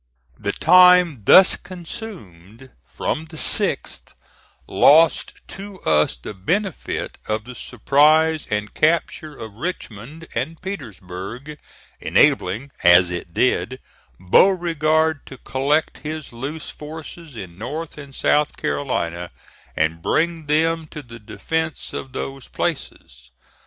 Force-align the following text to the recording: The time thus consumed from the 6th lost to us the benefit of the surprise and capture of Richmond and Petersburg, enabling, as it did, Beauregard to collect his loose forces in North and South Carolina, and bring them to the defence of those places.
The 0.39 0.51
time 0.51 1.21
thus 1.25 1.55
consumed 1.55 2.71
from 2.83 3.25
the 3.25 3.37
6th 3.37 4.15
lost 4.65 5.33
to 5.49 5.79
us 5.81 6.17
the 6.17 6.33
benefit 6.33 7.19
of 7.27 7.43
the 7.43 7.53
surprise 7.53 8.47
and 8.49 8.73
capture 8.73 9.37
of 9.37 9.53
Richmond 9.53 10.27
and 10.33 10.59
Petersburg, 10.59 11.59
enabling, 11.99 12.71
as 12.83 13.11
it 13.11 13.31
did, 13.31 13.79
Beauregard 14.19 15.23
to 15.27 15.37
collect 15.37 15.97
his 15.97 16.33
loose 16.33 16.71
forces 16.71 17.37
in 17.37 17.59
North 17.59 17.99
and 17.99 18.15
South 18.15 18.57
Carolina, 18.57 19.29
and 19.75 20.01
bring 20.01 20.47
them 20.47 20.87
to 20.87 21.03
the 21.03 21.19
defence 21.19 21.93
of 21.93 22.11
those 22.13 22.47
places. 22.47 23.29